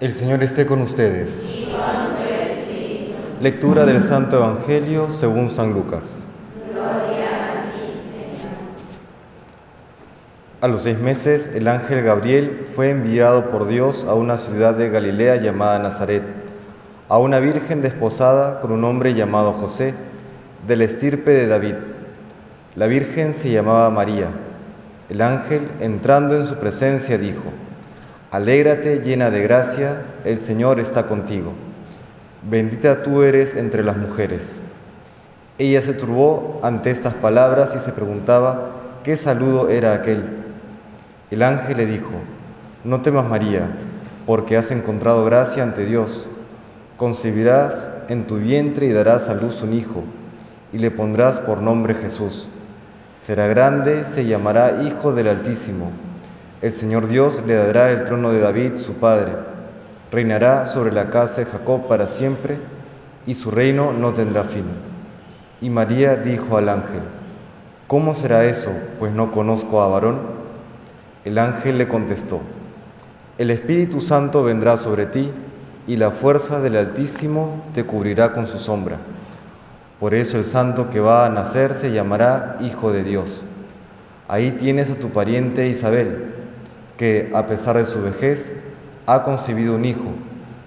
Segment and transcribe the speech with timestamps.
[0.00, 1.48] El Señor esté con ustedes.
[3.40, 6.24] Lectura del Santo Evangelio según San Lucas.
[10.60, 14.88] A los seis meses, el ángel Gabriel fue enviado por Dios a una ciudad de
[14.88, 16.24] Galilea llamada Nazaret,
[17.08, 19.94] a una virgen desposada con un hombre llamado José,
[20.66, 21.74] del estirpe de David.
[22.74, 24.30] La virgen se llamaba María.
[25.08, 27.44] El ángel, entrando en su presencia, dijo,
[28.34, 31.52] Alégrate llena de gracia, el Señor está contigo.
[32.42, 34.58] Bendita tú eres entre las mujeres.
[35.56, 38.72] Ella se turbó ante estas palabras y se preguntaba
[39.04, 40.24] qué saludo era aquel.
[41.30, 42.10] El ángel le dijo,
[42.82, 43.70] No temas María,
[44.26, 46.26] porque has encontrado gracia ante Dios.
[46.96, 50.02] Concebirás en tu vientre y darás a luz un hijo,
[50.72, 52.48] y le pondrás por nombre Jesús.
[53.20, 55.92] Será grande, se llamará Hijo del Altísimo
[56.64, 59.32] el Señor Dios le dará el trono de David, su padre.
[60.10, 62.56] Reinará sobre la casa de Jacob para siempre,
[63.26, 64.64] y su reino no tendrá fin.
[65.60, 67.02] Y María dijo al ángel,
[67.86, 70.20] ¿Cómo será eso, pues no conozco a varón?
[71.26, 72.40] El ángel le contestó,
[73.36, 75.30] El Espíritu Santo vendrá sobre ti,
[75.86, 78.96] y la fuerza del Altísimo te cubrirá con su sombra.
[80.00, 83.44] Por eso el santo que va a nacer se llamará Hijo de Dios.
[84.28, 86.43] Ahí tienes a tu pariente Isabel
[86.96, 88.52] que a pesar de su vejez
[89.06, 90.12] ha concebido un hijo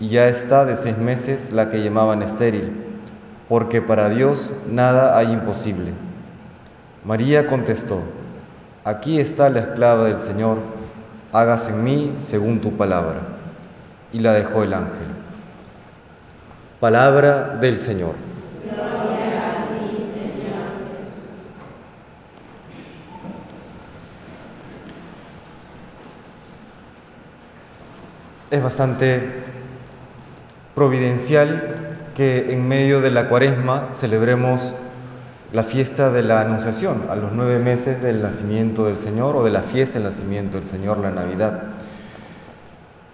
[0.00, 2.72] y ya está de seis meses la que llamaban estéril,
[3.48, 5.92] porque para Dios nada hay imposible.
[7.04, 8.00] María contestó,
[8.84, 10.58] aquí está la esclava del Señor,
[11.32, 13.20] hágase en mí según tu palabra.
[14.12, 15.06] Y la dejó el ángel.
[16.80, 18.14] Palabra del Señor.
[28.50, 29.22] Es bastante
[30.74, 34.74] providencial que en medio de la cuaresma celebremos
[35.52, 39.50] la fiesta de la Anunciación, a los nueve meses del nacimiento del Señor o de
[39.50, 41.62] la fiesta del nacimiento del Señor, la Navidad.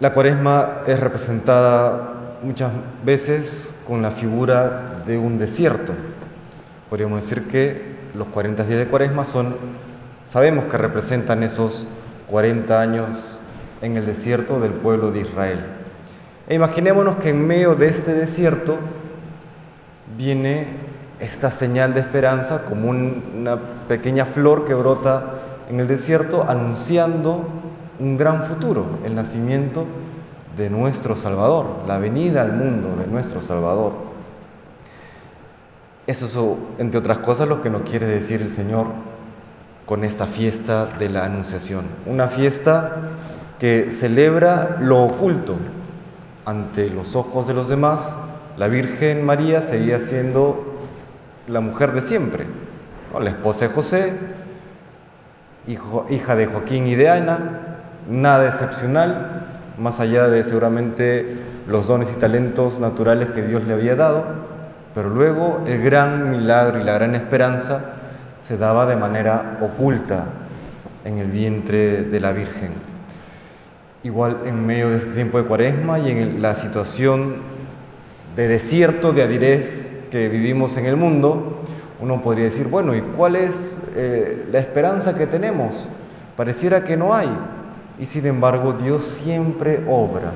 [0.00, 2.72] La cuaresma es representada muchas
[3.04, 5.92] veces con la figura de un desierto.
[6.90, 9.56] Podríamos decir que los 40 días de cuaresma son,
[10.28, 11.86] sabemos que representan esos
[12.28, 13.38] 40 años
[13.82, 15.64] en el desierto del pueblo de Israel.
[16.48, 18.78] E imaginémonos que en medio de este desierto
[20.16, 20.66] viene
[21.18, 25.24] esta señal de esperanza como una pequeña flor que brota
[25.68, 27.48] en el desierto anunciando
[27.98, 29.86] un gran futuro, el nacimiento
[30.56, 33.92] de nuestro Salvador, la venida al mundo de nuestro Salvador.
[36.06, 38.86] Eso es, entre otras cosas, lo que nos quiere decir el Señor
[39.86, 41.84] con esta fiesta de la Anunciación.
[42.06, 42.92] Una fiesta
[43.58, 45.56] que celebra lo oculto.
[46.44, 48.14] Ante los ojos de los demás,
[48.56, 50.74] la Virgen María seguía siendo
[51.48, 52.46] la mujer de siempre,
[53.18, 54.12] la esposa de José,
[55.66, 57.78] hija de Joaquín y de Ana,
[58.08, 59.46] nada excepcional,
[59.78, 64.24] más allá de seguramente los dones y talentos naturales que Dios le había dado,
[64.94, 67.80] pero luego el gran milagro y la gran esperanza
[68.40, 70.26] se daba de manera oculta
[71.04, 72.95] en el vientre de la Virgen
[74.06, 77.36] igual en medio de este tiempo de cuaresma y en la situación
[78.36, 81.60] de desierto, de aridez que vivimos en el mundo,
[82.00, 85.88] uno podría decir, bueno, ¿y cuál es eh, la esperanza que tenemos?
[86.36, 87.28] Pareciera que no hay.
[87.98, 90.32] Y sin embargo, Dios siempre obra.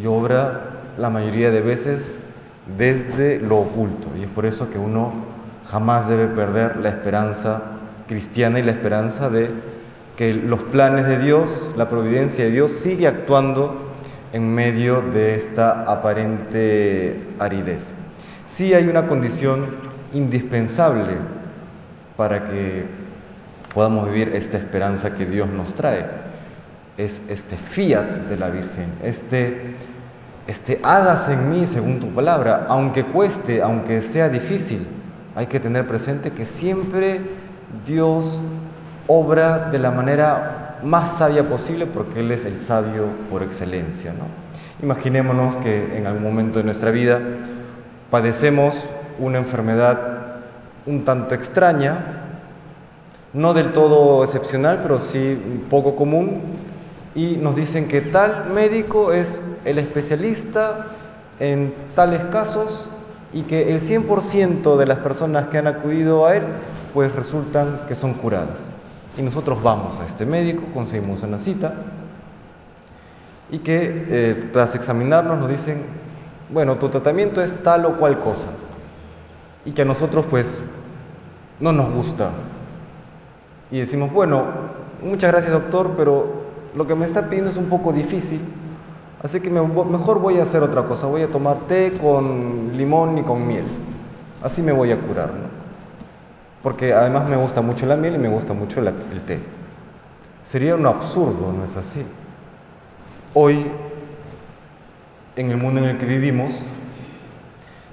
[0.00, 2.18] Y obra la mayoría de veces
[2.76, 4.08] desde lo oculto.
[4.18, 5.12] Y es por eso que uno
[5.66, 7.62] jamás debe perder la esperanza
[8.08, 9.50] cristiana y la esperanza de
[10.20, 13.90] que los planes de Dios, la providencia de Dios sigue actuando
[14.34, 17.94] en medio de esta aparente aridez.
[18.44, 19.64] Sí hay una condición
[20.12, 21.14] indispensable
[22.18, 22.84] para que
[23.72, 26.04] podamos vivir esta esperanza que Dios nos trae.
[26.98, 29.74] Es este fiat de la Virgen, este,
[30.46, 34.86] este hágase en mí según tu palabra, aunque cueste, aunque sea difícil,
[35.34, 37.22] hay que tener presente que siempre
[37.86, 38.38] Dios
[39.12, 44.12] obra de la manera más sabia posible porque Él es el sabio por excelencia.
[44.12, 44.26] ¿no?
[44.82, 47.20] Imaginémonos que en algún momento de nuestra vida
[48.08, 48.86] padecemos
[49.18, 49.98] una enfermedad
[50.86, 52.22] un tanto extraña,
[53.32, 56.40] no del todo excepcional, pero sí poco común,
[57.14, 60.86] y nos dicen que tal médico es el especialista
[61.40, 62.88] en tales casos
[63.32, 66.44] y que el 100% de las personas que han acudido a él
[66.94, 68.70] pues resultan que son curadas.
[69.20, 71.74] Y nosotros vamos a este médico, conseguimos una cita
[73.50, 75.82] y que eh, tras examinarnos nos dicen,
[76.48, 78.46] bueno, tu tratamiento es tal o cual cosa
[79.66, 80.62] y que a nosotros pues
[81.60, 82.30] no nos gusta.
[83.70, 84.44] Y decimos, bueno,
[85.04, 86.44] muchas gracias doctor, pero
[86.74, 88.40] lo que me está pidiendo es un poco difícil,
[89.22, 93.22] así que mejor voy a hacer otra cosa, voy a tomar té con limón y
[93.22, 93.66] con miel,
[94.42, 95.59] así me voy a curar.
[96.62, 99.40] Porque además me gusta mucho la miel y me gusta mucho el té.
[100.42, 102.04] Sería un absurdo, ¿no es así?
[103.34, 103.66] Hoy,
[105.36, 106.64] en el mundo en el que vivimos,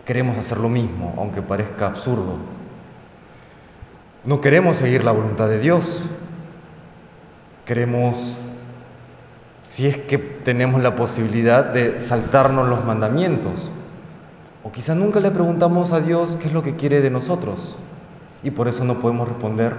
[0.06, 2.38] queremos hacer lo mismo, aunque parezca absurdo.
[4.24, 6.10] No queremos seguir la voluntad de Dios.
[7.66, 8.40] Queremos,
[9.64, 13.72] si es que tenemos la posibilidad de saltarnos los mandamientos.
[14.64, 17.78] O quizá nunca le preguntamos a Dios qué es lo que quiere de nosotros.
[18.44, 19.76] Y por eso no podemos responder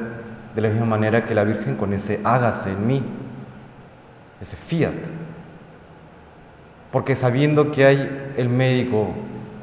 [0.55, 3.03] de la misma manera que la Virgen con ese hágase en mí,
[4.41, 4.95] ese fiat.
[6.91, 9.11] Porque sabiendo que hay el médico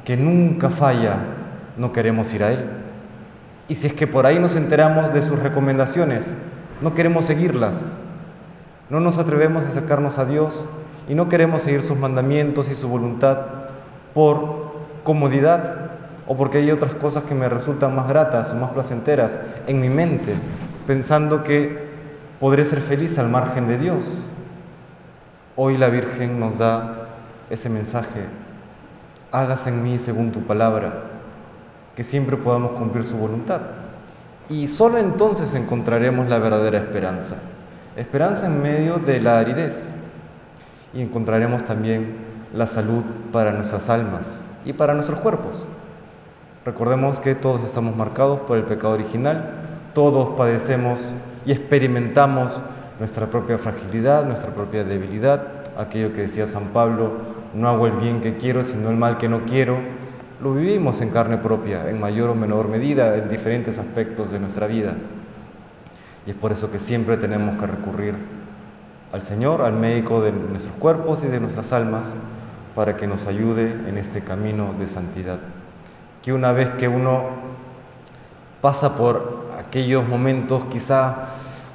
[0.05, 1.17] que nunca falla,
[1.77, 2.69] no queremos ir a Él.
[3.67, 6.35] Y si es que por ahí nos enteramos de sus recomendaciones,
[6.81, 7.93] no queremos seguirlas.
[8.89, 10.65] No nos atrevemos a acercarnos a Dios
[11.09, 13.39] y no queremos seguir sus mandamientos y su voluntad
[14.13, 15.84] por comodidad
[16.27, 19.37] o porque hay otras cosas que me resultan más gratas o más placenteras
[19.67, 20.33] en mi mente,
[20.87, 21.85] pensando que
[22.39, 24.17] podré ser feliz al margen de Dios.
[25.55, 27.07] Hoy la Virgen nos da
[27.49, 28.25] ese mensaje
[29.35, 31.03] hágase en mí según tu palabra,
[31.95, 33.61] que siempre podamos cumplir su voluntad.
[34.47, 37.35] Y solo entonces encontraremos la verdadera esperanza,
[37.97, 39.93] esperanza en medio de la aridez.
[40.93, 42.15] Y encontraremos también
[42.53, 45.67] la salud para nuestras almas y para nuestros cuerpos.
[46.65, 49.51] Recordemos que todos estamos marcados por el pecado original,
[49.93, 51.13] todos padecemos
[51.45, 52.59] y experimentamos
[52.97, 55.43] nuestra propia fragilidad, nuestra propia debilidad,
[55.77, 57.11] aquello que decía San Pablo,
[57.53, 59.77] no hago el bien que quiero, sino el mal que no quiero,
[60.41, 64.65] lo vivimos en carne propia, en mayor o menor medida, en diferentes aspectos de nuestra
[64.65, 64.95] vida.
[66.25, 68.15] Y es por eso que siempre tenemos que recurrir
[69.13, 72.15] al Señor, al médico de nuestros cuerpos y de nuestras almas,
[72.73, 75.37] para que nos ayude en este camino de santidad.
[76.25, 77.21] Que una vez que uno
[78.59, 81.27] pasa por aquellos momentos quizá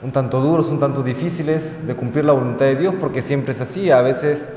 [0.02, 3.60] un tanto duros, un tanto difíciles de cumplir la voluntad de Dios, porque siempre es
[3.60, 4.48] así, a veces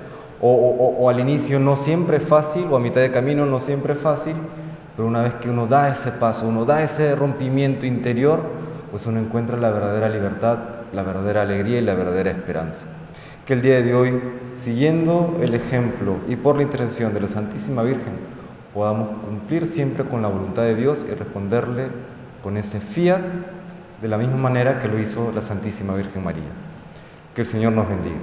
[0.42, 4.00] o, al inicio no siempre es fácil, o a mitad de camino no siempre es
[4.00, 4.34] fácil,
[4.96, 8.42] pero una vez que uno da ese paso, uno da ese rompimiento interior,
[8.90, 10.58] pues uno encuentra la verdadera libertad,
[10.92, 12.88] la verdadera alegría y la verdadera esperanza.
[13.46, 14.20] Que el día de hoy,
[14.56, 18.33] siguiendo el ejemplo y por la intercesión de la Santísima Virgen,
[18.74, 21.88] podamos cumplir siempre con la voluntad de Dios y responderle
[22.42, 23.22] con ese fiat
[24.02, 26.52] de la misma manera que lo hizo la Santísima Virgen María.
[27.36, 28.18] Que el Señor nos bendiga.